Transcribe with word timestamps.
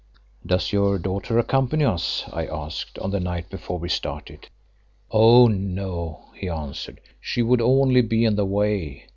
"Does 0.43 0.73
your 0.73 0.97
daughter 0.97 1.37
accompany 1.37 1.85
us?" 1.85 2.23
I 2.33 2.47
asked 2.47 2.97
on 2.97 3.11
the 3.11 3.19
night 3.19 3.51
before 3.51 3.77
we 3.77 3.87
started. 3.87 4.49
"Oh! 5.11 5.47
no," 5.47 6.23
he 6.33 6.49
answered, 6.49 6.99
"she 7.19 7.43
would 7.43 7.61
only 7.61 8.01
be 8.01 8.25
in 8.25 8.35
the 8.35 8.45
way. 8.47 9.03